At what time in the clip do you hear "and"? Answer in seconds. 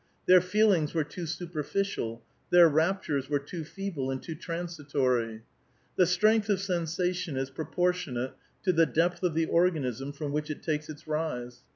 4.09-4.19